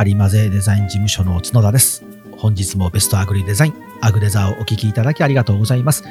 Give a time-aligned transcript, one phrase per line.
[0.00, 2.02] ハリマゼデザイン事務所の角田です。
[2.38, 6.04] 本日もベストアグリデザイン、アグデザーをお聞きいただきありがとうございます。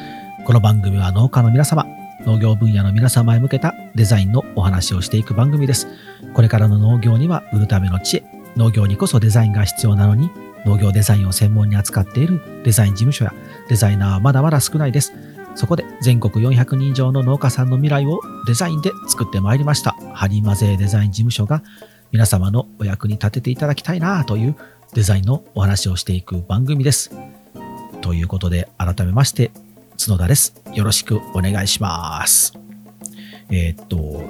[0.45, 1.87] この番組は農家の皆様、
[2.23, 5.87] 農業分野の皆様へ向けたデザインのお話をしていく番組です。
[6.35, 8.23] これからの農業には売るための知恵、
[8.55, 10.29] 農業にこそデザインが必要なのに、
[10.67, 13.33] 農業デザインを専門に扱っているデザイン事務所や
[13.69, 15.13] デザイナーはまだまだ少ないです。
[15.55, 19.95] そこで全国400人以上の農家さんの未来をデザインで作ってまいりました。
[20.13, 21.63] ハリマゼデザイン事務所が
[22.11, 24.55] 皆様のお役に立てていただきたいなという
[24.93, 27.11] デザインのお話をしていく番組です。
[28.01, 29.51] ということで改めまして
[29.99, 30.55] 角田です。
[30.73, 32.53] よろしくお願いします。
[33.51, 34.23] えーっと、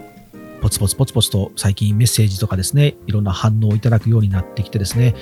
[0.62, 5.16] ポツポツポツポツと最近メッセージとかですね、いろんな反応をいただくようになってきてですね、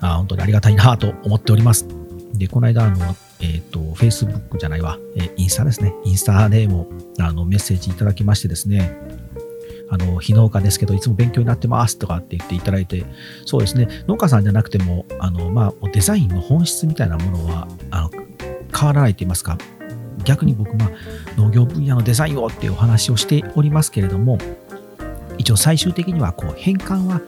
[0.00, 1.86] あ本当にありがたいなと思っております。
[2.32, 8.96] で、この間、あの、えーっと、Facebook じゃないわ、えーインスタですね、インスタでもあのメッセージいただきましてですね、
[9.90, 13.04] あの、非農家ですけど、いつも勉強になってますとかって言っていただいて、
[13.46, 18.10] そうですね、農家さんじゃなくても、あの、まあ、デザインの本質みたいなものは、あの、
[18.76, 19.58] 変わらないと言いますか、
[20.24, 20.90] 逆に僕、まあ、
[21.36, 24.38] 農業分野のデザインをっていうお話をしておりますけれども、
[25.38, 27.20] 一応最終的には、こう、変換は、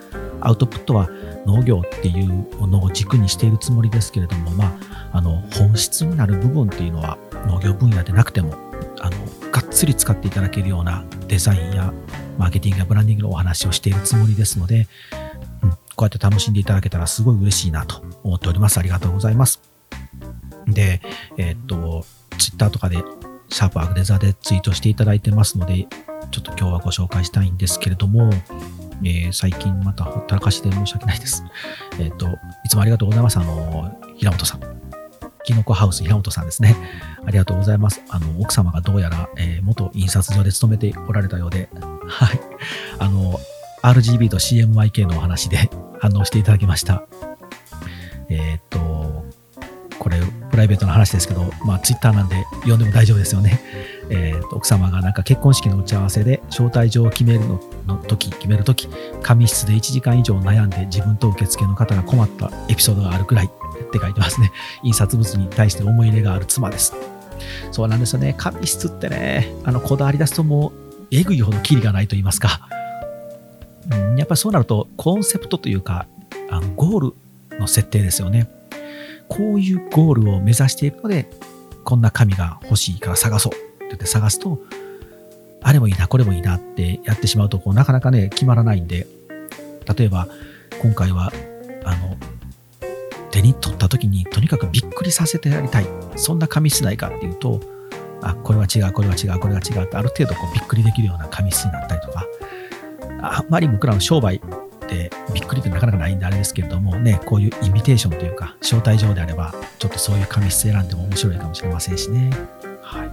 [0.43, 1.09] アウトプットは
[1.47, 4.77] 農業っていうものを軸にしているつもりですけれども、ま
[5.13, 8.55] あ、あの、本質になる部分っていうのは、農業分野でなくても、
[9.01, 9.17] あの、
[9.51, 11.93] がっつり使っていただけるようなデザインや
[12.39, 14.89] マーケティングやブランディングのお話をしているつもりですので、
[15.63, 18.79] うん、こうやって楽しんでいただけたらすごい嬉しいなと思っております。
[18.79, 19.61] ありがとうございます。
[20.67, 21.01] で、
[21.37, 22.05] えーっと、
[22.39, 22.99] ツイッターとかで、
[23.49, 25.89] シャープアグデザーでツイートしていただいてますので、
[26.31, 28.31] ちょっと今日はご紹介したいんですけれども、
[29.03, 31.43] えー最近またほったらかしで申し訳ないです。
[31.99, 32.29] えーっと、
[32.65, 33.39] いつもありがとうございます。
[33.39, 34.80] あの、平本さん。
[35.51, 36.77] キノコハウス平本さんですね。
[37.27, 38.01] ありがとうございます。
[38.09, 41.69] あの、奥様がどうやら、えー元印刷所で勤めておられたようで、
[42.07, 42.41] はい。
[43.01, 43.37] あの、
[43.83, 45.69] RGB と CMYK のお話で
[45.99, 47.03] 反応していただきました。
[48.29, 49.25] えーっと、
[49.99, 53.61] これ、プライベートな話ですけど、まあ、ツイッターなんで読んでも大丈夫ですよね。
[54.09, 58.89] えーっと、奥様がなんか結婚式の打ち合わせで招待状を決めるのの時、決める時、
[59.23, 63.51] 紙質で1時間以上悩んで自分と受付の方が困ったエピソードがあるくらい
[63.91, 64.53] って書いてますね。
[64.83, 66.95] 印刷物に対して思い入れがある妻です。
[67.73, 68.35] そうなんですよね。
[68.37, 70.73] 紙質ってね、あの、こだわり出すともう、
[71.11, 72.69] えぐいほどキリがないと言いますか。
[73.91, 76.07] うん、やっぱりそうなると、コンセプトというか、
[76.51, 78.49] あのゴールの設定ですよね。
[79.29, 81.31] こういうゴールを目指しているので、
[81.85, 84.61] こんな紙が欲しいから探そうって言って探すと、
[85.63, 89.07] あれもいいな、これもいいなってやってしまうと、こうなかなかね、決まらないんで、
[89.97, 90.29] 例えば、
[90.83, 91.33] 今回は、
[91.85, 92.17] あの、
[93.31, 95.87] 手に取った時にとにかくびっくりさせてやりたい。
[96.17, 97.61] そんな紙質ないかっていうと、
[98.23, 102.27] あ、これは違う、これは違う、これは違うってある程度こうびっくりできるような紙質になったりとか、
[103.23, 104.41] あんまり僕らの商売っ
[104.89, 112.31] てびっくりってなかなかないんであれですけれどもね、こういうイミテーションというか、招待状であれば、ちょっとそういう紙質選んでも面白いかもしれませんしね。
[112.83, 113.11] はい。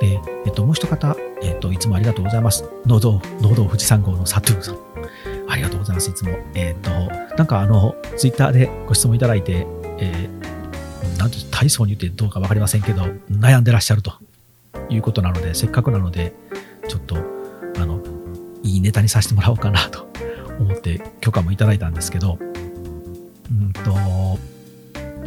[0.00, 2.64] で、えっと、もう一方、えっと、いつもありがとうございます。
[2.86, 4.91] 農道、農道富士山号のサトゥーさん。
[5.52, 6.38] ありがとうございます、いつも。
[6.54, 6.90] えっ、と、
[7.36, 9.66] なんかあの、ツイッターでご質問いただいて、
[9.98, 14.14] えー、なんて大層に言ってどうかわかりませんけど、悩んでらっしゃると
[14.88, 16.32] いうことなので、せっかくなので、
[16.88, 17.16] ちょっと、
[17.76, 18.00] あの、
[18.62, 20.08] いいネタにさせてもらおうかなと
[20.58, 22.38] 思って許可もいただいたんですけど、
[23.50, 24.38] うんと、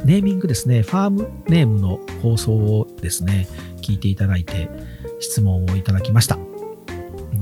[0.05, 3.47] ネーミングですね、ファームネームの放送をですね、
[3.83, 4.71] 聞いていただいて、
[5.19, 6.39] 質問をいただきました。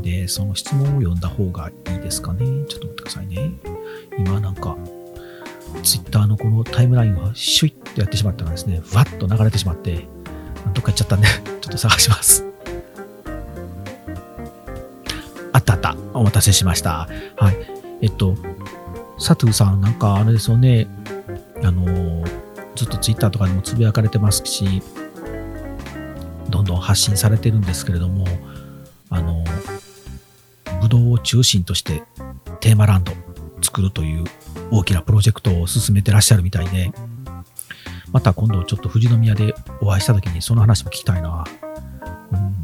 [0.03, 2.46] で、その質問を読んだ方がいいですかね。
[2.68, 3.52] ちょっと待ってくださいね。
[4.19, 4.78] 今なんか、
[5.81, 10.06] ツイッターのこのタイムラインがシュイッとやってしまったらですね、ふわっと流れてしまって、
[10.74, 11.28] どっか行っちゃったんで、
[11.62, 12.46] ちょっと探します。
[15.53, 15.96] あったあった。
[16.14, 17.08] お待たせしました。
[17.38, 17.58] はい。
[18.02, 18.35] えっと、
[19.17, 20.88] サトゥーさん、なんかあれですよね、
[21.64, 22.26] あの、
[22.76, 24.82] ずっとツイッターとかでもつぶやかれてますし、
[26.50, 28.28] どんどん発信されてるんですけれども、
[29.09, 29.44] あの、
[30.84, 32.03] ブドウを中心として
[32.59, 33.14] テーマランド
[33.62, 34.26] 作るという
[34.70, 36.91] 大きなプロジェクトを進めてらっしゃるみたいで、
[38.12, 41.46] また今度ちょっと富士宮でお会いした時にその話も聞きたいな。
[42.32, 42.64] うん、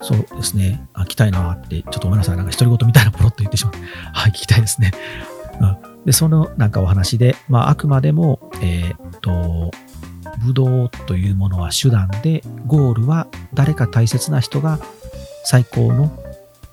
[0.00, 0.86] そうですね。
[0.94, 2.36] あ、聞きたいなって、ちょっとごめんなさい。
[2.36, 3.80] なんか独り言みたいなポロッと言ってしまって。
[4.14, 4.92] はい、聞きたいですね。
[5.60, 9.72] うん、で、そのなんかお話で、まああくまでも、えーっと、
[10.44, 14.78] ブドウというものは手段で、ゴールは誰か大切な人が
[15.44, 16.16] 最高の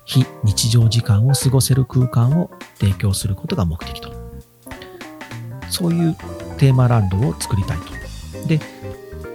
[0.08, 4.10] 非日常時間を過ごせる空間を提供することが目的と。
[5.68, 6.16] そういう
[6.56, 8.48] テーマランドを作りたいと。
[8.48, 8.58] で、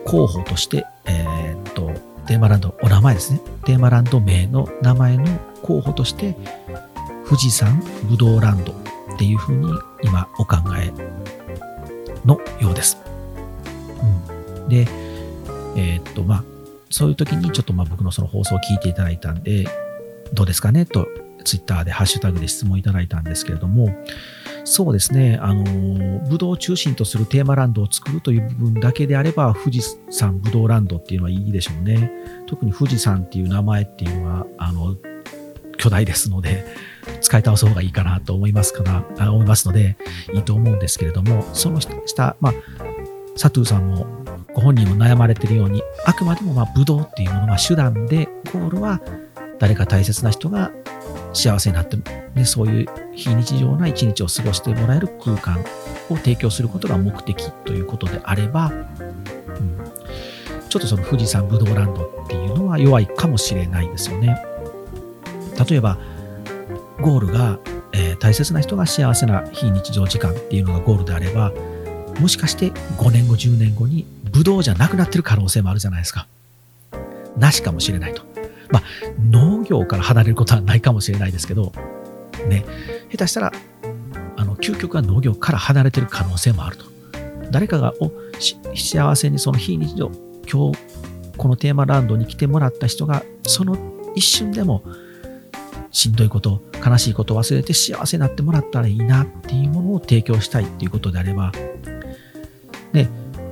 [0.04, 1.92] 候補として、えーっと、
[2.26, 3.40] テーマランド、お名前ですね。
[3.66, 5.26] テーマランド名の名前の
[5.62, 6.36] 候補として
[7.26, 7.80] 富士山
[8.10, 8.76] ぶどうランドっ
[9.18, 9.72] ていうふうに
[10.02, 10.92] 今お考え
[12.26, 12.98] のようです。
[14.02, 14.88] うん、で、
[15.76, 16.44] えー、っとまあ
[16.90, 19.68] そういう時にちょっとまあ僕のその放送を聞いていただいたんで
[20.34, 20.86] どうですかね？
[20.86, 21.08] と
[21.44, 23.96] ツイッターでハッシュタグで質問いただいたんですけれども。
[24.66, 32.10] そうですね、あの、ブドウを中心とするテーマランドを作るという部分だけであれば、富士山ブドウランドっていうのはいいでしょうね。
[32.48, 34.96] 特に富士山っていう名前っていうのは、あの、
[35.78, 36.66] 巨大ですので、
[37.20, 39.98] 使い倒す方がいいかなと思いますから、思いますので、
[40.34, 42.54] いいと思うんですけれども、その下、まあ、
[43.38, 44.08] 佐藤さんも
[44.54, 49.02] ご本人も悩まれているように、あくまでもまあブドウっていうものが手段で、ゴールは
[49.64, 50.74] 誰か大切な人が
[51.32, 51.96] 幸せになって、
[52.36, 55.64] ね、そういう非日常な一日を過ごしてもらえる空間
[56.10, 64.46] を提供することが目的ということであれば、うん、ちょっとその富士山ブドウランドっていうのは弱いかもしれないですよね。
[65.70, 65.98] 例えば、
[67.00, 67.58] ゴールが、
[67.94, 71.54] えー、大切な人が幸せな非日常時間っていうのがゴールであれば、
[72.20, 76.28] もしかして5年後、10年後にブドウじゃなくなってる可能性もあるじゃないですか。
[77.38, 78.33] なしかもしれないと。
[78.74, 78.84] まあ、
[79.30, 81.72] 農業から離れることはないかもしれないですけど、
[82.50, 82.66] ね、
[83.12, 83.54] 下手したら、
[84.36, 86.86] あの、究極は農業から離れてる可能性もあると。
[87.52, 88.12] 誰かが、お、
[88.76, 90.10] 幸せにその非日常、
[90.52, 90.80] 今日、
[91.38, 93.78] このテーマランドに来てもらった人が、その
[94.16, 94.82] 一瞬でも、
[95.92, 101.52] しんどいこと、悲しいことを忘れて幸せになってもらったらいいなっていうものを提供したいっていうことであれば、
[102.92, 103.08] ね、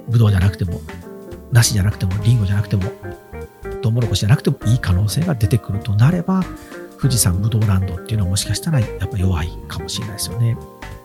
[0.09, 0.81] ぶどうじゃなくても、
[1.51, 2.83] 梨じゃなくても、りんごじゃなくても、
[3.81, 6.43] トウモロコシじゃなくてもいい可能性が出てくるとなれば、
[6.99, 10.55] 富士山ぶどうランドっていうのはもしかしたらやっぱ弱いかもしれないですよね。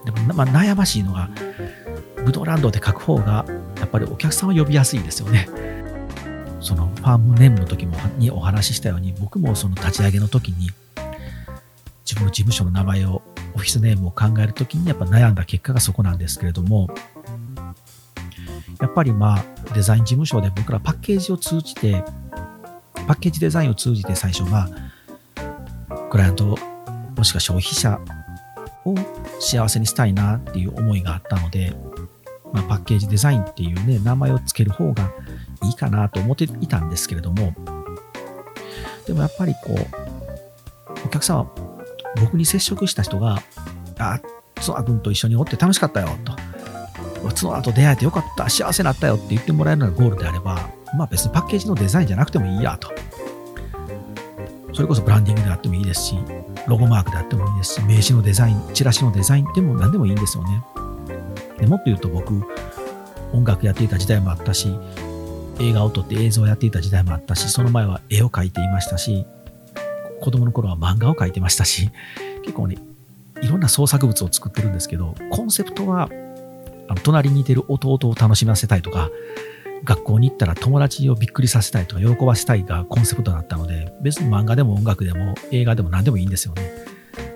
[0.05, 1.31] でも、まあ、悩ましいのが、
[2.25, 3.44] ぶどうランドで書く方が、
[3.78, 5.49] やっぱりお客さんを呼びやすいですよね。
[6.61, 10.70] そのファームネームの時もにお話ししたように、僕もその立ち上げの時に、
[12.05, 13.23] 自分の事務所の名前を、
[13.55, 16.88] オフィスネームを考える時にやっぱ悩んだ結果がそこなんですけれども、
[18.81, 19.44] やっぱりまあ
[19.75, 22.05] デザイン事務所で僕らパッケージを通じて
[23.06, 24.68] パッケージデザインを通じて最初は、
[26.10, 26.56] クライアント、
[27.16, 28.00] もしくは消費者
[28.84, 28.94] を
[29.40, 31.74] 幸せにしたいなっていう思いがあったので、
[32.52, 35.12] まあ、パッケージデザインっていうね、名前を付ける方が
[35.64, 37.54] いいかなと思っていたんですけれども、
[39.06, 41.50] でもやっぱりこう、お客様、
[42.20, 43.42] 僕に接触した人が、
[43.98, 44.20] あ、
[44.60, 46.34] ツア君と一緒におって楽しかったよ、と。
[47.22, 52.90] 角田と出会えてよかった、幸せになったよって言ってもらえるのがゴールであれば、まあ別にパッケージのデザインじゃなくてもいいやと。
[54.72, 56.19] それこそブランディングであってもいいですし、
[56.66, 60.62] ロゴマークであってもいいですし、名刺のデザイン、チラシのデザインでも何でもいいんですよね。
[61.58, 62.43] でもっと言うと僕、
[63.32, 64.69] 音楽やっていた時代もあったし、
[65.60, 69.25] 映画を撮って映像をやっていた時代もあったし、その前は絵を描いていましたし、
[70.20, 71.90] 子供の頃は漫画を描いてましたし、
[72.44, 72.76] 結構ね、
[73.42, 76.10] いろんな創作物を作ってるんですけど、コンセプトは、
[76.88, 79.10] あの隣にいてる弟を楽しませたいとか、
[79.84, 86.70] 学校に行ったら友達をびっくりさせたいとか喜ばせたいがコンセプトだったので、別に漫画でも音楽でも映画でも何でもいいんですよね。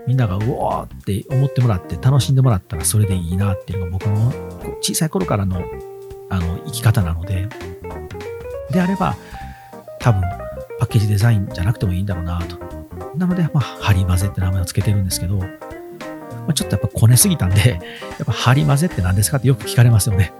[0.06, 4.32] みんながうおーって思ってもらって楽しんでもらったらそれでいいなっていうのが僕の
[4.80, 5.62] 小さい頃からの
[6.30, 7.48] あの生き方なので、
[8.70, 9.16] であれば
[9.98, 10.22] 多分
[10.78, 12.58] パッケージデザインじゃなくてもいいんだろうなと。
[13.16, 15.46] なので、まあ、ハリマゼって名前を付けてるんですけど、ま
[16.48, 17.76] あ、ちょっとやっぱこねすぎたんで、や
[18.22, 20.32] っぱハリマゼって何ですかってよく聞かれますよね。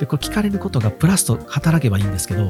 [0.00, 2.46] で、これ聞かれることがプラスと働けばいいんですけど、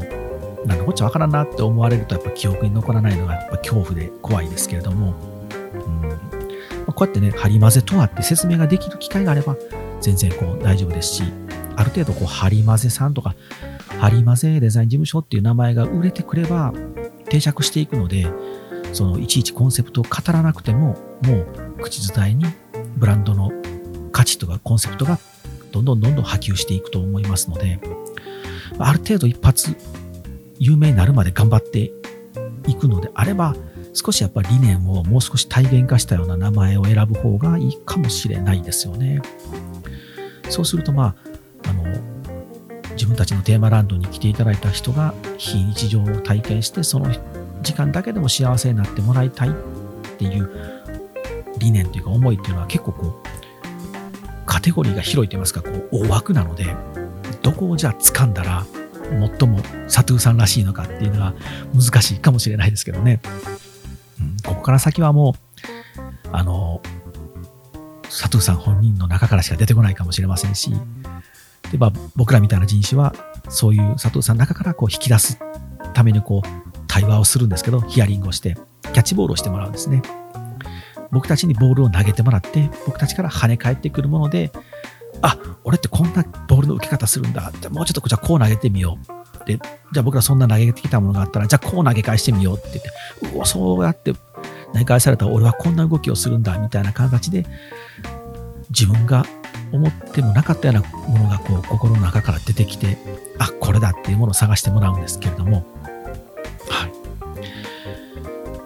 [0.65, 5.15] なんかこっちわからんなって思われるとやっぱ記憶に残らないのがやっぱ恐怖で怖いですけれども、
[5.87, 6.09] うん。
[6.09, 6.15] ま
[6.89, 9.57] あ、こうやってね、張り混ぜとはって説明ができる機会があれば
[10.01, 11.23] 全然こう大丈夫ですし、
[11.77, 13.35] ある程度こう張り混ぜさんとか、
[14.01, 16.73] 張り混ぜデザイン事務所っていう名前が売れてくれば
[17.29, 18.29] 定着していくので、
[18.93, 21.35] そのいちいちコンセプトを語らなくても、も
[21.79, 22.45] う口伝えに
[22.97, 23.51] ブランドの
[24.13, 25.19] 価値とかコンセプトが
[25.71, 27.81] どんどんどんどん波及していくと思いますので、
[28.79, 29.77] ある程度一発
[30.59, 31.91] 有名になるまで頑張って
[32.67, 33.55] いくのであれば、
[33.93, 39.21] 少しやっぱり理念をもう少し体現化したような名前を選ぶ方がいいかもしれないですよね。
[40.49, 41.15] そうするとま
[41.65, 41.85] あ、あの、
[42.93, 47.11] 自分たちのテーマランドに来ていただいた人が非日常を体験して、その
[47.63, 49.53] 時間だけでも幸せになってもらいたいっ
[50.19, 50.51] ていう
[51.59, 53.29] 理念というか思いっていうのは結構こう、
[54.61, 56.67] カテゴリーが広いと言いますか、こう、大枠なので、
[57.41, 58.67] どこをじゃあ掴んだら、
[59.39, 61.33] 最もサトゥーさんらしいのかっていうのは
[61.75, 63.23] 難しいかもしれないですけどね。
[64.21, 66.83] うん、ここから先はもう、あの、
[68.11, 70.71] サトゥーさん本人の中からしか出てこないかもしれませんし、
[71.73, 73.15] でまあ、僕らみたいな人種は、
[73.49, 75.39] そういう佐藤さんの中からこう引き出す
[75.95, 76.49] ためにこう
[76.87, 80.03] 対話をするんですけど、ヒアリングをして、キャッチボールをしてもらうんですね。
[81.13, 84.53] 僕たちにボールを投げてもらって、僕たちから跳ね返ってくるもので、
[85.23, 87.53] あ、俺ってこんなボールの受け方するんだ。
[87.61, 88.99] じゃもうちょっとじゃあこう投げてみよ
[89.45, 89.47] う。
[89.47, 92.81] で、じゃあ僕らそんな投げてきたものがあったら、じゃあこう投げ返してみようって
[93.23, 97.47] 言って、うわ、そうやって投げ返されたら俺はこんな動きをするんだ、みたいな形で、
[98.71, 99.25] 自分が
[99.73, 102.99] 思ってもなかったようなものがこう心の中から出てきて、
[103.39, 105.67] あ、これだっていうものを探してもらうんですけれども、
[106.69, 106.93] はい。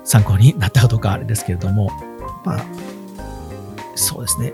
[0.05, 1.91] 参考になったかどうかあれですけれども、
[2.45, 2.65] ま、
[3.95, 4.53] そうですね。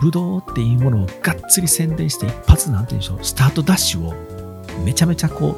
[0.00, 4.14] ブドウっていうものをがっつり宣伝して一発なんて言うんでしょう、スタートダッシュを
[4.84, 5.56] めちゃめちゃこ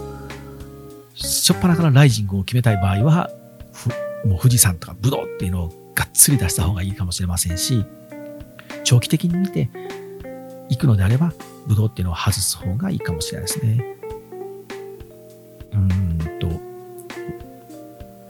[1.14, 3.30] う、しょっぱなからライジングを決めたい場合は、
[4.24, 7.84] もう富士山とかブドウっていうのをがっつり出した方がいいかもしれませんし、
[8.84, 9.70] 長期的に見て
[10.68, 11.32] 行くのであれば、
[11.66, 13.96] ブドウっていうのを外す方がいいかもしれないですね。
[15.72, 16.48] うんと、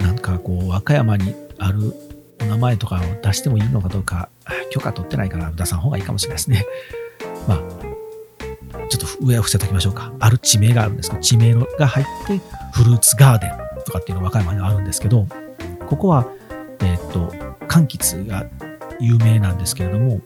[0.04, 1.94] なんかこう、和歌山にある
[2.46, 4.28] 名前とかを出してもいいのかどうか、
[4.70, 6.64] 許可取ってないから出さん方がいいかもしれないですね。
[7.48, 7.58] まあ、
[8.88, 10.12] ちょっと上を伏せておきましょうか。
[10.20, 12.40] ある地名があるんですけど、地名が入って、
[12.72, 13.50] フルーツガーデン
[13.84, 15.26] とかっていうのが和歌山にあるんですけど、
[15.86, 16.26] ここは、
[16.80, 17.32] えー、っと、
[17.66, 18.46] 柑橘が
[19.00, 20.20] 有名なんですけれども、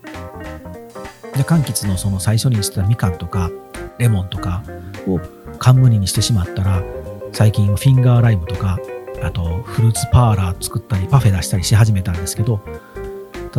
[1.34, 3.50] で柑橘のその最初にしてたみかんとか
[3.98, 4.62] レモンとか
[5.06, 5.20] を
[5.58, 6.82] 冠にしてしまったら、
[7.32, 8.78] 最近はフィンガーライムとか、
[9.22, 12.60] あとフルーツパーラー作ったりパフェ出したりし始めたんですけど、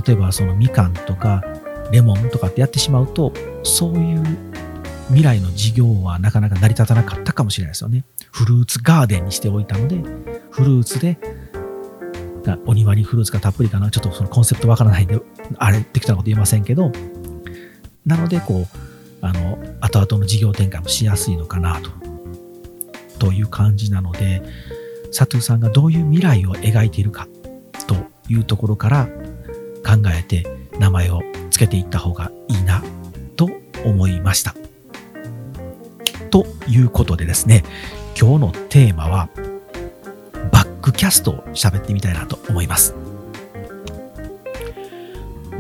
[0.06, 1.44] 例えばそのみかんとか
[1.92, 4.24] レモンとかってやってしまうと、そういう
[5.08, 8.06] 未来の事業はなかなか成り立たなかったかもしれないですよね。
[8.32, 9.98] フルーツガーデンにしておいたので、
[10.52, 11.18] フルーツで
[12.66, 13.92] お庭にフルーツがたっぷりかな。
[13.92, 15.20] ちょっとそのコンセプトわからないんで、
[15.58, 16.92] あれ、適当なこと言えませんけど、
[18.06, 18.78] なので、こう、
[19.22, 21.92] あの、後々の事業展開もしやすいのかなと、
[23.20, 24.42] という感じなので、
[25.12, 27.28] 佐藤さんがどういう未来を描いているか
[27.88, 27.96] と
[28.30, 29.08] いうところから
[29.86, 30.46] 考えて
[30.80, 32.82] 名前を付けていった方がいいな
[33.36, 33.50] と
[33.86, 34.56] 思いました。
[36.30, 37.64] ということでですね、
[38.20, 39.30] 今日のテーマは
[40.52, 42.96] バッ、クキャストを喋ってみたいなと思います。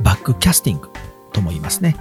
[0.04, 0.90] バックキャスティング
[1.34, 1.96] とも言いますね。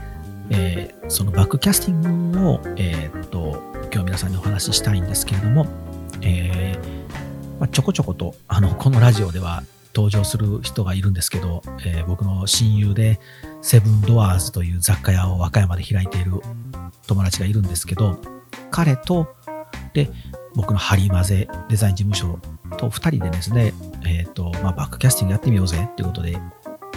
[0.50, 5.66] えー、そのバックキャスティングを、えー、っと、今日皆さんにお話ししたいんですけれども、
[6.22, 6.89] えー、
[7.60, 9.62] まあ、ちょこちょことあのこのラジオでは
[9.94, 13.20] 登場する人がいるんですけど、えー、僕の親友で
[13.60, 16.32] セブンドアーズという雑貨屋を和歌山で開いている
[17.06, 18.18] 友達がいるんですけど、
[18.70, 19.34] 彼と、
[19.92, 20.08] で、
[20.54, 22.38] 僕のハリマゼデザイン事務所
[22.76, 23.74] と2人でですね、
[24.06, 26.38] え、ー、と、まあ、バックキャスティングやってみようぜっていうことで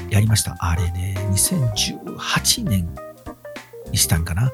[0.09, 0.55] やりました。
[0.59, 2.95] あれね、2018年
[3.91, 4.51] にしたんかな。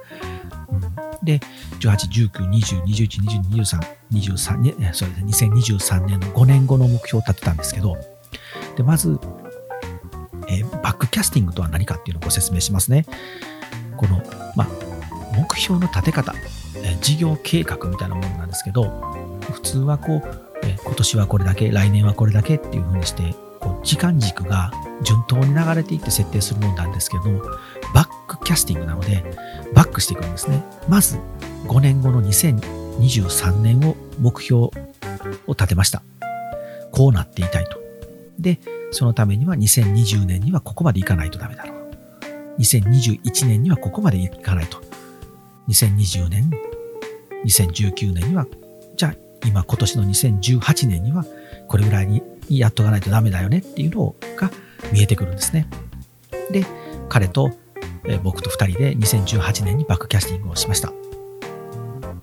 [0.72, 1.40] うん、で、
[1.80, 3.80] 18、19、20、21、22、23、
[4.12, 7.98] 23年、そうですね、2023年の5年後の目標を立てたんですけど、
[8.76, 9.20] で、まず、
[10.48, 13.06] えー、バックキャスティングとは何かっていうのをご説明しますね。
[13.98, 14.22] この、
[14.56, 14.68] まあ、
[15.38, 16.34] 目標の立て方、
[16.78, 18.90] えー、事業計画みたいなものなんですけど、
[19.52, 24.72] 普通はこう、え今年はこれだけ、来年はこれだけっていう風にして、こう時間軸が
[25.04, 27.24] 順当に流れていって設定するもんなんですけど、
[27.94, 29.24] バックキャスティングなので、
[29.74, 30.64] バックしていくんですね。
[30.88, 31.18] まず、
[31.68, 34.72] 5年後の2023年を目標を
[35.50, 36.02] 立てました。
[36.92, 37.80] こうなっていたいと。
[38.40, 38.60] で、
[38.92, 41.80] そのためには2020年にはここまでいかないとダメだろう。
[42.60, 44.82] 2021年にはここまでいかないと。
[45.68, 46.50] 2020年、
[47.46, 48.48] 2019年には、
[48.98, 51.26] じゃあ今今年の2018年には
[51.68, 54.52] これぐらいにやっとかないとダメだよねっていうのが
[54.92, 55.68] 見えてくるんですね。
[56.52, 56.66] で、
[57.08, 57.52] 彼と
[58.24, 60.92] 僕と2人で2018年にバックキャスティングをしました。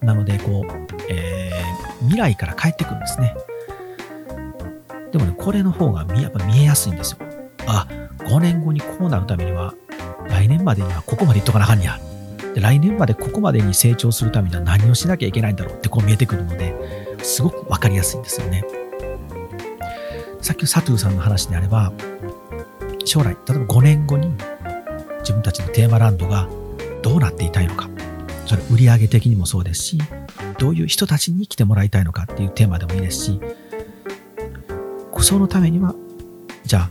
[0.02, 3.34] なので、こう、えー、未来から帰ってくるんですね。
[5.12, 7.18] でもね、これの方がやっぱ見えやすいんですよ。
[7.66, 7.86] あ、
[8.18, 9.74] 5年後にこうなるためには、
[10.28, 11.98] 来年までにはここまでいっとかなあかんや。
[12.54, 16.74] で来年までここまでに成長するためには何をしなきゃいけないんだろうってこう見えてくるので、
[17.22, 18.64] すごくわかりやすいんですよね。
[20.40, 21.92] さっきのサトゥーさんの話であれば、
[23.04, 24.32] 将来、例えば5年後に
[25.26, 26.48] 自分たちのテーマランドが
[27.02, 27.90] どうなっていたいのか、
[28.46, 29.98] それ売上的にもそうですし、
[30.60, 33.40] どういう人たちに来てもらいたいのかっていうテーマでもいいですし、
[35.18, 35.96] そのためには、
[36.64, 36.90] じゃあ、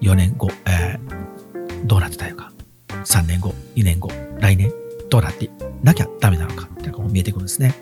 [0.00, 2.52] 4年後、えー、どうなってたのか、
[2.88, 4.72] 3年後、2年後、来年、
[5.10, 5.50] どうなって
[5.82, 7.74] なきゃダメなのかっていうのが見えてくるんですね。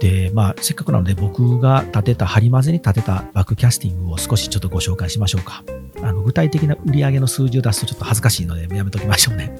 [0.00, 5.64] で、まあ、せっかくなので僕が立てた、張り混ぜに立てたバックキャスティングを少しちょっとご紹介しましょうか。
[6.04, 9.58] あの、具体的な売上の数字を出すとちょっと恥ずかしいのでやめときましょうね。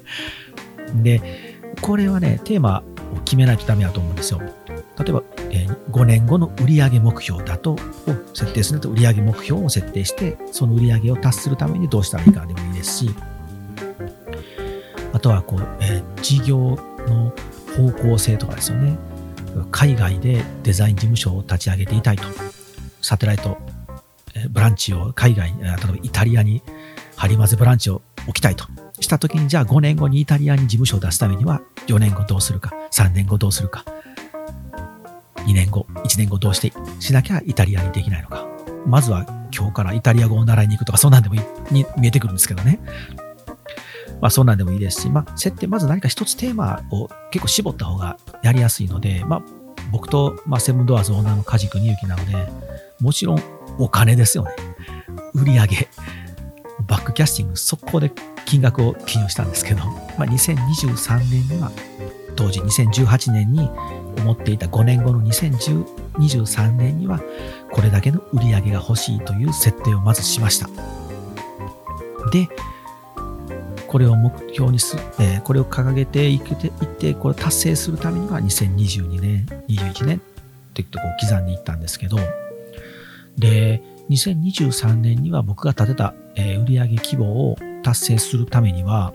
[1.02, 1.22] で、
[1.80, 2.84] これはね、テーマ
[3.14, 4.40] を決めないとダメだと思うんですよ。
[4.98, 7.78] 例えば、え、5年後の売上目標だと、を
[8.34, 13.10] 設定すると売上目標を設定して、その売上を達するためにどうしたらいいかでもいいですし、
[15.12, 17.32] あとはこう、え、事業の
[17.74, 18.98] 方向性とかですよね。
[19.70, 22.24] 海外でデザイン事務所を立ち上げていたいと。
[23.00, 23.58] サテライト、
[24.48, 26.62] ブランチを海外、例えばイタリアに
[27.16, 28.66] ハリマゼブランチを置きたいと。
[29.00, 33.84] したときに、じゃあ5年後にイタリアに事務所を出すためには、4年後どうするか、3年後どうするか、
[35.46, 38.46] 2年後、1年後どうしてしなきゃイタリアにできないのか。
[38.86, 41.34] まずは今日からイタリア語を習いに行くとか、そんなんでも
[41.70, 42.80] に見えてくるんですけどね。
[44.20, 49.42] まあそんなんでもいいですし、まあ設定、まず何か一つテーマを結構絞った方がやりやすいので、まあ
[49.94, 52.32] 僕と、まあ、セブンドアーズオーナーの梶国行なので、
[53.00, 53.42] もちろん
[53.78, 54.50] お金ですよね。
[55.34, 55.68] 売上。
[56.88, 58.10] バックキャスティング、速攻で
[58.44, 59.84] 金額を記入したんですけど、
[60.18, 61.70] まあ、2023年には、
[62.34, 63.70] 当時2018年に
[64.18, 67.20] 思っていた5年後の2023年には、
[67.70, 70.68] これだけの売り上げが欲しいという設定をまずしました。
[72.32, 72.48] で、
[73.94, 80.20] これを目標にす、えー、これを掲げていっていって、これを達成するためには2022年、21年っ
[80.72, 82.16] ていってこう刻んでいったんですけど、
[83.38, 89.14] で、2023年には僕が立てた、えー、売上規模を達成するためには、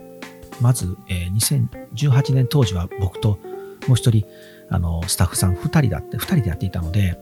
[0.62, 3.38] まず、えー、2018年当時は僕と
[3.86, 4.26] もう一人、
[4.70, 7.20] あの、スタッフさん二人だって、二人でやっていたので、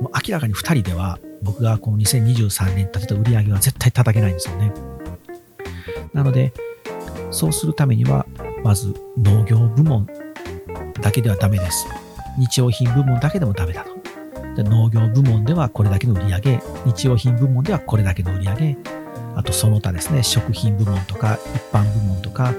[0.00, 4.72] 明らかに二人では僕がこの2023年立てた売り上げは絶対叩けないんですよね。
[6.12, 6.52] なので、
[7.32, 8.26] そうするためには、
[8.62, 10.06] まず農業部門
[11.00, 11.86] だけではダメです。
[12.38, 13.90] 日用品部門だけでもダメだと。
[14.54, 18.76] で農業部門ではこれだけの売り上げ、日用品部門ではこれだけの売り上げ、
[19.34, 22.54] あとその他ですね、食品部門とか一般部門とか、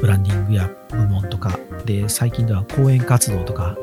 [0.00, 3.76] ブランディングや部門とか、で、最近では講演活動とか、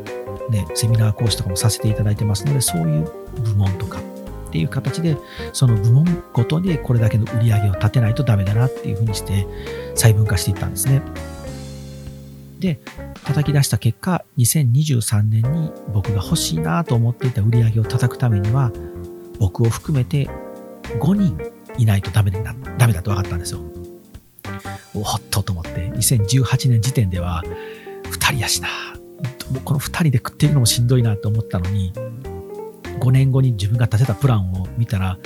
[0.49, 3.99] ね、セミナー講師とかもさせていただいてますので、そういう部門とか
[4.54, 5.18] っていう形で、
[5.52, 9.48] その部門ごとでこれだけの売り上げを立てないとダメだなっていうふうにして
[9.96, 11.02] 細分化していったんですね。
[12.60, 12.80] で、
[13.24, 18.72] 叩き出した結果、2023年に僕が欲しいなと思っていた売り上げを叩くためには、
[19.39, 20.30] 僕を含めて
[21.00, 21.36] 5人
[21.80, 23.62] いないとダメだダメだと分かったんですよ。
[24.94, 27.42] おっとと思って、2018年時点では
[28.04, 28.68] 2人やしな。
[29.66, 31.92] この2人で食っていくのもしんどいなと思ったのに、
[32.99, 35.17] 5年後に自分が立てたプランを見たら、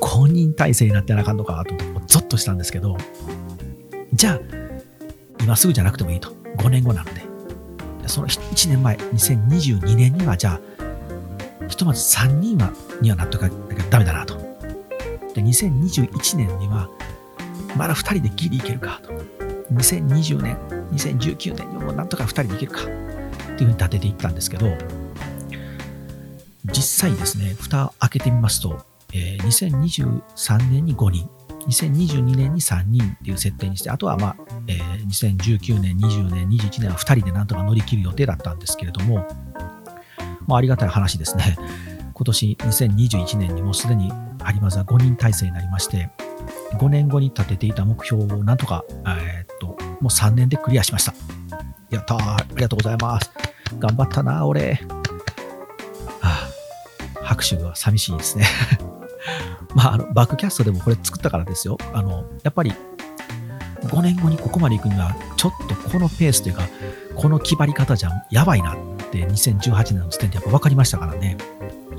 [0.00, 1.74] 5人体制になってなあかんのかと、
[2.06, 2.96] ゾッとしたんですけど、
[4.12, 4.40] じゃあ、
[5.40, 6.30] 今すぐじゃなくてもいいと。
[6.56, 7.22] 5年後なので。
[8.06, 14.36] その1年前、2022年には、じゃあ、ひとまず3人はにはなっとかなきゃダメだなと。
[15.34, 16.88] で、2021年には、
[17.76, 19.12] まだ2人でギリいけるかと。
[19.72, 20.56] 2020年、
[20.92, 22.80] 2019年にもなんとか2人でいけるか。
[22.82, 24.68] っていうふうに立てていったんですけど、
[26.64, 31.30] 実際ですね、蓋開けてみますと、えー、2023年に5人、
[31.68, 39.26] 2022年に3人っていう設定にして、あとはまあ、えー、2019年、20年、21年は2人でなんとか乗り切る予定だったんですけれども、
[40.46, 41.56] まあ、ありがたい話ですね。
[42.14, 46.10] 今年2021年にもうすでに有馬座5人体制になりまして、
[46.78, 51.14] 5年後に立てていた目標をなんとか、えー、っと、もう3年でクリアしました。
[51.90, 53.30] やったーありがとうございます。
[53.78, 54.80] 頑張ったな、俺。
[57.38, 58.46] 拍手が寂しいですね。
[59.74, 61.78] まあ、あの、バックキャストでもこれ作ったからですよ。
[61.94, 62.74] あの、やっぱり、
[63.82, 66.62] 5年後にここまで行くには、ちょっとこのペースというか、
[67.14, 68.76] この決まり方じゃやばいなっ
[69.10, 71.36] て2018年の時点でやっぱ分かりましたからね。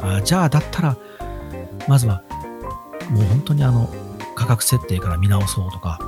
[0.02, 0.98] あじゃあ、だったら、
[1.88, 2.22] まずは、
[3.10, 3.90] もう本当にあの、
[4.36, 6.00] 価格設定から見直そうとか、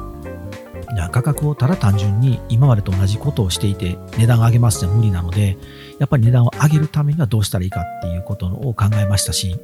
[1.12, 5.58] 価格をただ単純に今までと同じことをしていて値段を上げますじゃ無理なので、
[6.00, 9.58] やっぱり値段を上げるためにはどうしたらいいかっていうことを考えましたし、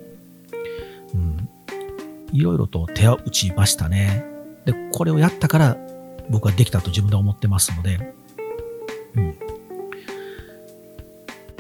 [1.14, 1.50] うん、
[2.32, 4.26] いろいろと手を打ちましたね。
[4.66, 5.78] で、これをやったから
[6.30, 8.14] 僕はできたと自分で思ってますので、
[9.16, 9.38] うん。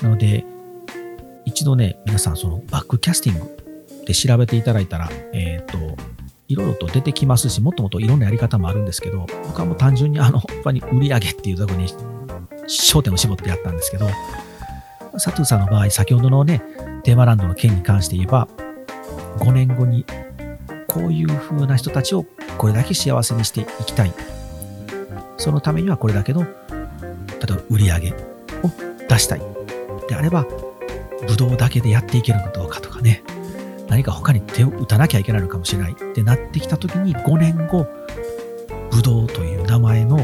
[0.01, 0.45] なので、
[1.45, 3.57] 一度ね、皆さんそのバックキャスティング
[4.05, 5.97] で調べていただいたら、えっ、ー、と、
[6.47, 11.87] いろいろと出てきますし、もっともっといろんなやり方もあるんですけど、僕はもう単純にあの、本当に売り上げっていうところに
[12.67, 14.07] 焦点を絞ってやったんですけど、
[15.13, 16.61] 佐藤さんの場合、先ほどのね、
[17.03, 18.47] テーマランドの件に関して言えば、
[19.39, 20.05] 5年後に
[20.87, 22.25] こういう風な人たちを
[22.57, 24.13] これだけ幸せにしていきたい。
[25.37, 28.15] そのためにはこれだけの、例えば売り上げを
[29.07, 29.41] 出したい。
[30.07, 30.45] であれば、
[31.27, 33.23] ブドウだけでやっていけるのどうかとかね。
[33.89, 37.87] 何か他に手を打たなきゃいけないのかもしれないってなってきた時に5年後、
[38.91, 40.17] ブドウという名前の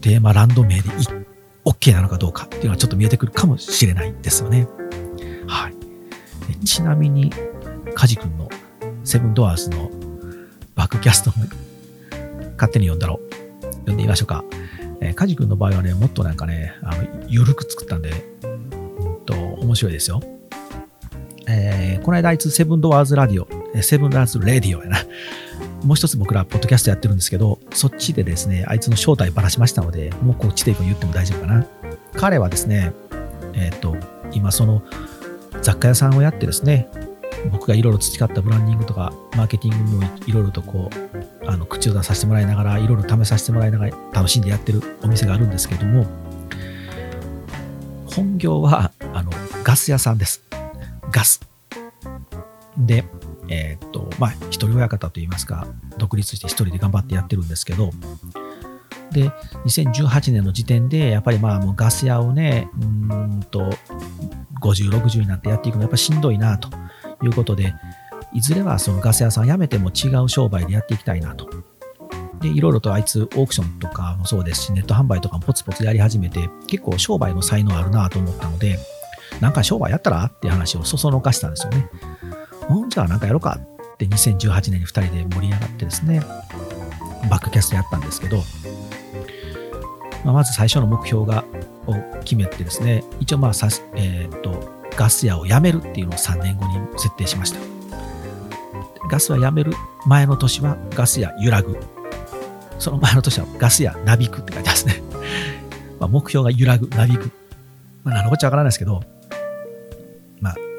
[0.00, 0.90] テーマランド名で
[1.64, 4.66] OK なのかどうかっていうのはちょっと見えてくるかもしれないですよね。
[5.46, 6.64] はい。
[6.64, 7.32] ちなみに、
[7.94, 8.48] カジ君の
[9.04, 9.90] Seven Doors の
[10.74, 11.46] バックキャストも
[12.56, 13.64] 勝手に読んだろう。
[13.64, 14.44] 読んでみましょうか。
[15.00, 18.10] えー、カジ君の場合はね、もっとなんかね、あの、ゆるく作ったんで、
[18.42, 20.20] うんと、面白いですよ。
[21.48, 24.98] えー、この間あいつ Seven Doors ラディオ、 Seven Doors Radio やな。
[25.82, 31.66] もう一つ僕らポッドキャストやってるんですけど、そっちでですね、あいつの正体ばらしましたので、もうこっちで言っても大丈夫かな。
[32.14, 32.92] 彼はですね、
[33.54, 33.96] えっ、ー、と、
[34.32, 34.82] 今その
[35.62, 36.88] 雑貨屋さんをやってですね、
[37.50, 46.06] 僕がいろいろ培ったブランディングとか、マーケティングもいろいろとこう、あの、口を出させてもらいながら、いろいろ試させてもらいながら楽しんでやってるお店があるんですけれども、
[48.06, 49.30] 本業は、あの、
[49.62, 50.47] ガス屋さんです。
[51.10, 51.40] ガス。
[52.76, 53.04] で、
[53.48, 55.66] えー、っと、まあ、一人親方といいますか、
[55.96, 57.90] 独立して一人で頑張ってやってるんですけど、
[59.10, 59.30] で、
[59.64, 63.70] 2018年の時点で、やっぱりまあもうガス屋をね、うんと、
[64.60, 66.68] 50、60になってやっていくのはやっぱしんどいなと
[67.24, 67.74] いうことで、
[68.34, 71.48] いずれはそのガス屋さん辞めても違う商売でやっていきたいなと。
[72.40, 78.78] で、いろいろとあいつオークションとかもそうですし、ネット販売とかもポツポツやり始めて、結構商売の才能あるなと思ったので、
[79.40, 81.90] なんか商売やったらっていう話をそそのかしたんですよね。
[82.70, 83.58] うん、じゃあなんかやろうか
[83.94, 86.20] って2018年に2人で盛り上がってですね、
[87.30, 88.38] バックキャストやったんですけど、
[90.24, 91.44] まあ、まず最初の目標が
[91.86, 97.58] を決めてですね、一応まあさ、えー、っと、ガス屋を辞めるっていうのを3年後に設定しました。
[99.08, 99.72] ガスは辞める
[100.06, 101.76] 前の年はガス屋揺らぐ。
[102.78, 105.02] その前の年はガス屋なびくって書いてますね。
[105.98, 107.30] まあ、目標が揺らぐ、なびく。
[108.04, 109.02] まあ、何のこっちゃわからないですけど、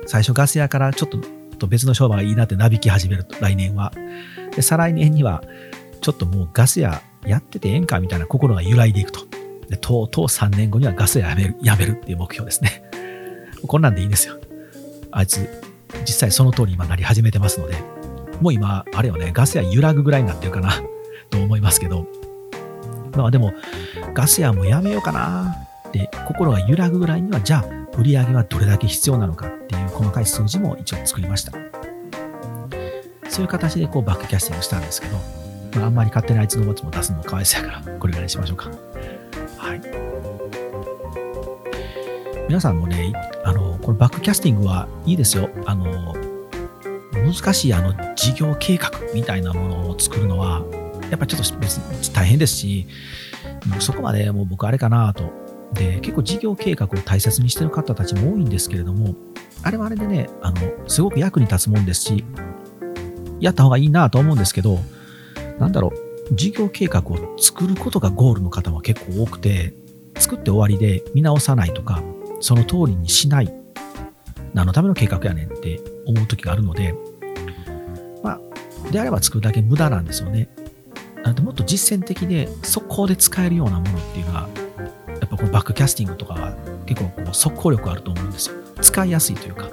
[0.06, 3.92] 最初ガス屋からちょっと別の商売がいいなってなびき始めると、来年は。
[4.56, 5.44] で、再来年には、
[6.02, 9.22] ちょっともうガス屋やっててええんかみたいな心が揺らいでいくと。
[9.70, 12.84] で、とうとう3年後にはガス屋やめる、やめるっていう目標ですね。
[13.68, 14.36] こんなんでいいんですよ。
[15.12, 15.48] あいつ、
[16.02, 17.76] 実際その通り今なり始めてますので、
[18.42, 20.82] もう今、あれよね、ガス屋揺らぐぐらいになってるかな、
[21.30, 22.08] と思いますけど、
[23.16, 23.54] まあでも、
[24.14, 25.56] ガス屋もやめようかな
[25.90, 31.52] って心が揺らぐぐらいには、じゃあ、売り上げはどれだけ必要なのかっていう細かい数字も一応作りました。
[33.30, 35.18] そういう形でこうバックキャスティングしたんですけど、
[35.76, 38.70] まあ、あんまり勝手にあいつの持ちも出すのもかわいそうやから、これぐらいにしましょうか。
[39.58, 39.82] はい。
[42.48, 45.50] 皆さんもね、あの、このバックキャスティングはいいですよ。
[45.66, 46.16] あの、
[47.14, 50.64] 難しいあの事業計画みたいなものを作るのは、
[51.12, 52.88] やっぱちょっと別に大変ですし、
[53.80, 55.49] そこまでもう僕あれかなと。
[55.74, 59.16] で、結構事業計画を大切にしてる方たちも多いんですけれども、
[59.62, 62.26] あれはあれでね、あの、すごく役に立つもんですし、
[63.40, 64.80] やった方がいいなと思うんですけど、
[65.60, 65.94] なんだろ
[66.32, 69.74] う、事業計画を作ることがゴールの方は結構多くて、
[70.18, 72.02] 作って終わりで見直さないとか、
[72.40, 73.54] その通りにしない、
[74.54, 76.96] 何のための計画やねんって思う時があるので、
[78.24, 80.50] まあ、であれば作るだけ無駄なんですよね。
[81.24, 84.50] なのでもっと実践的で速攻で使えるようなものっていうのは、
[85.30, 86.54] ぱこのバックキャスティングとかは
[86.86, 88.56] 結構こう速攻力あると思うんですよ。
[88.82, 89.70] 使いやすいというか。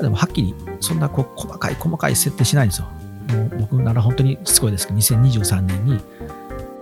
[0.00, 2.88] でもはっきりそんなこう細かい細かい設定しないんですよ。
[3.36, 6.00] もう僕なら本当にすごいですけど、2023年に、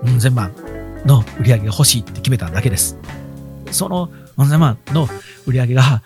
[0.05, 0.53] うん、千万
[1.05, 2.97] の売り上げが欲しいって決めただけです。
[3.71, 5.07] その1000万の
[5.47, 6.03] 売り上げが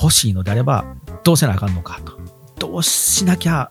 [0.00, 0.84] 欲しいのであれば、
[1.24, 2.18] どうせなあかんのかと。
[2.58, 3.70] どうしなきゃ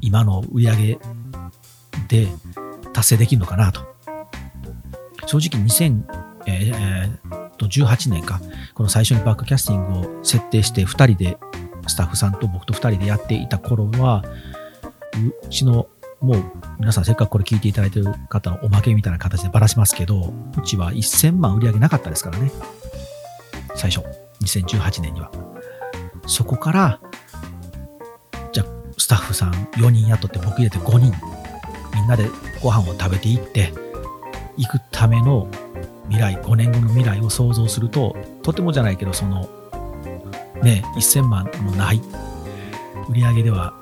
[0.00, 0.98] 今の売り上げ
[2.08, 2.28] で
[2.92, 3.95] 達成できるのかなと。
[5.26, 8.40] 正直2018年か、
[8.74, 11.36] この最初にバックキャスティングを設定して2人で、
[11.88, 14.24] スタッフさんと僕と2人でやっていた頃は、
[15.44, 15.88] うちの
[16.20, 16.44] もう
[16.78, 22.50] 皆さんせっかくこれ聞いていただいてる方のおまけみたいな形でばらしますけど、うちは1000万売り上げなかったですからね。
[23.74, 24.04] 最初。
[24.42, 25.30] 2018年には。
[26.26, 27.00] そこから、
[28.52, 28.66] じゃあ
[28.98, 31.12] スタッフさん4人雇って僕入れて5人、
[31.94, 32.28] みんなで
[32.62, 33.72] ご飯を食べていって、
[34.56, 35.48] 行くための
[36.08, 39.48] 未来、5年後の未来を想像すると、とてもじゃないけど、その、
[40.62, 42.00] ね、1000万もない
[43.08, 43.74] 売り上げでは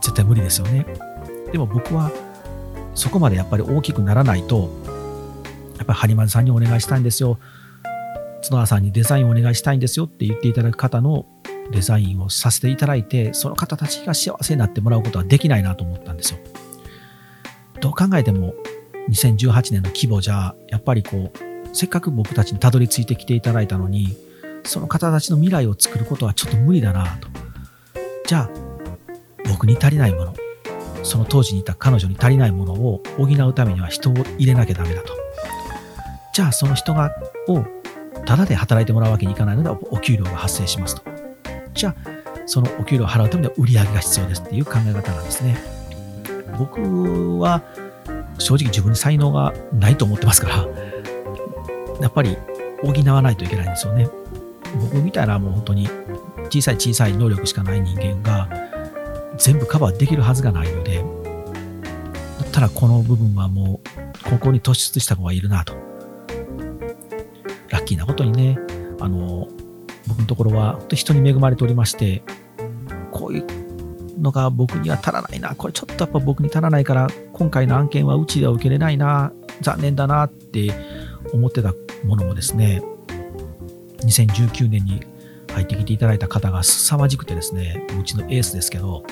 [0.00, 0.86] 絶対無理ですよね。
[1.52, 2.10] でも僕は
[2.94, 4.70] そこまでやっぱり大きくならないと、
[5.76, 7.38] やっぱり播丸さんにお願いしたいんですよ。
[8.42, 11.26] 角田さんにデザインをお願いしたいんですよって言っていただく方の
[11.70, 16.38] デザインをさせていただいて、その方たちが幸せになってもらうことはできないなと思ったんですよ。
[17.80, 18.54] どう考えても
[19.08, 24.16] 2018年の規模じゃ、やっぱりこう、せっかく僕たちにたどり着いてきていただいたのに、
[24.64, 27.28] その方たちの未来を作ることはちょっと無理だなと。
[28.26, 28.50] じゃあ、
[29.48, 30.34] 僕に足りないもの、
[31.02, 35.14] その当時にいた彼女に足りないものを補うためには人を入れなきゃダメだと。
[36.34, 37.10] じゃあその人が、
[37.48, 37.64] を、
[38.26, 41.02] ただで働いてもらうわけにいかないので、お給料が発生しますと。
[41.72, 41.94] じゃあ、
[42.46, 45.56] そのお給料を払うためには売り上げが必要ですっていう考え方なんですね。
[46.58, 47.62] 僕は
[48.38, 50.66] 正直自分に才能がないと思ってますから、
[52.00, 52.36] やっぱり
[52.82, 54.08] 補わないといけないんですよね。
[54.80, 55.88] 僕みたいなもう本当に
[56.50, 58.48] 小さい小さい能力しかない人間が
[59.38, 61.04] 全部カバーできるはずがないので、
[62.38, 65.74] だったらこの部分はもうここに突出した子がいるなと。
[67.70, 68.58] ラッキーなことにね、
[69.00, 69.48] あの、
[70.06, 72.22] 僕のところは本当人に恵まれておりまして、
[73.10, 80.72] こういうのが僕には足らないな、これちょっとやっぱ僕に足らないから、今回の案件はうちでは受けれないな、残念だなって
[81.32, 81.72] 思ってた
[82.04, 82.82] ものもですね、
[83.98, 85.06] 2019年に
[85.52, 89.04] 入ってきていただいた方が凄まじくてですね、うちのエースですけど、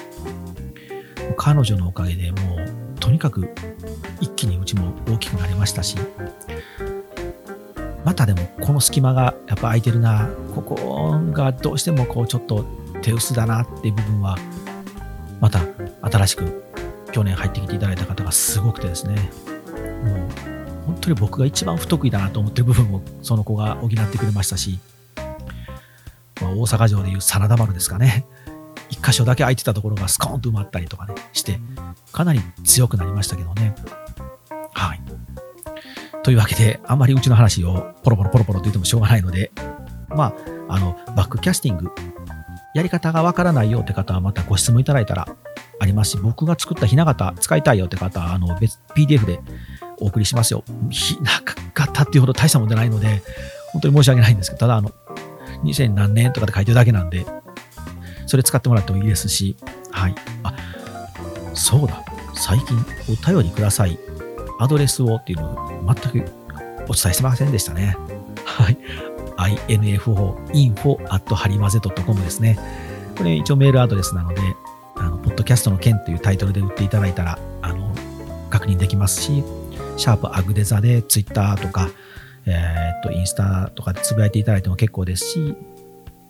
[1.36, 3.48] 彼女のおかげでもう、とにかく
[4.20, 5.96] 一気にうちも大きくなりましたし、
[8.04, 12.64] またでもこの隙間がやっぱ空いてるな、ここがどうしてもこうちょっと
[13.02, 14.36] 手薄だなっていう部分は、
[15.40, 15.60] また
[16.02, 16.65] 新しく
[17.16, 19.14] 去年入ってきていただいた方がすごくてですね、
[20.04, 24.78] もう本当に僕が一番不得意だなと思ってる部分をその子が補ってくれましたし、
[26.42, 28.26] まあ、大阪城でいう真田丸ですかね。
[28.90, 31.58] 一箇所だけ空いてたところがスコーンと埋まったりとかね、して、
[32.12, 33.74] かなり強くなりましたけどね。
[34.74, 35.00] はい。
[36.22, 39.52] というわけで、あんまりうちの話をポロポロポロポロと言ってもしょうがないので、
[40.10, 40.34] ま
[40.68, 41.90] あ、あの、バックキャスティング、
[42.74, 45.26] やり方がわからないよって方はまたご質問いただいたら
[45.78, 49.40] ありますし、僕が作ったひな形使いたいよって方は、あの、別、PDF で
[49.98, 50.64] お送りしますよ。
[50.90, 51.30] ひ な
[51.74, 53.22] 形っていうほど大したもんじゃないので、
[53.72, 54.90] 本当に申し訳ないんですけど、ただ、あの、
[55.64, 57.26] 2000何年とかで書いてるだけなんで、
[58.26, 59.56] それ使ってもらってもいいですし、
[59.90, 60.14] はい。
[60.42, 60.54] あ、
[61.54, 62.02] そうだ。
[62.34, 63.98] 最近お便りください。
[64.58, 66.30] アドレスをっていうのを全く
[66.88, 67.96] お伝えしてませんでしたね。
[68.44, 68.78] はい。
[69.68, 72.58] info, info at はりまぜ .com ですね。
[73.16, 74.40] これ一応メールアドレスなので、
[75.46, 77.94] キャストの件というタイトルで売っていただいたら、あの、
[78.50, 79.42] 確認できますし、
[79.96, 81.88] シャープアグデザでツイッターとか、
[82.44, 85.56] えー、っと、インスタとかでつぶやいていただいても結構ですし、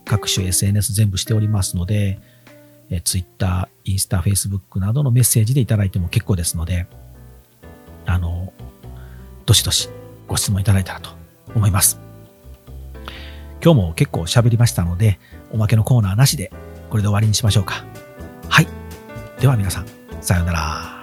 [0.05, 2.21] 各種 SNS 全部しておりますので、
[2.91, 6.87] えー、Twitter、インスタ、Facebook などのメッセージでいただいても結構ですので、
[8.05, 8.53] あの、
[9.47, 9.89] どしどし
[10.29, 11.11] ご質問いただいたらと
[11.55, 11.99] 思います。
[13.63, 15.19] 今日も結構喋りましたので、
[15.53, 16.53] おまけのコーナーなしで、
[16.91, 17.85] これで終わりにしましょうか。
[18.49, 18.86] はい。
[19.41, 19.87] では皆さん、
[20.23, 20.96] さようなら。